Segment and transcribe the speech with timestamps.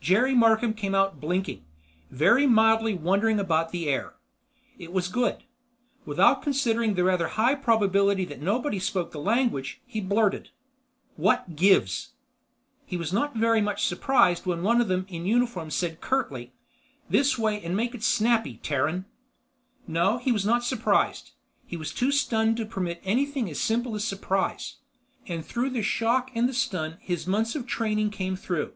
[0.00, 1.64] Jerry Markham came out blinking;
[2.10, 4.14] very mildly wondering about the air.
[4.76, 5.44] It was good.
[6.04, 10.50] Without considering the rather high probability that nobody spoke the language, he blurted:
[11.14, 12.14] "What gives?"
[12.86, 16.54] He was not very much surprised when one of them in uniform said curtly,
[17.08, 19.04] "This way and make it snappy, Terran!"
[19.86, 21.30] No, he was not surprised.
[21.68, 24.78] He was too stunned to permit anything as simple as surprise.
[25.28, 28.72] And through the shock and the stun, his months of training came through.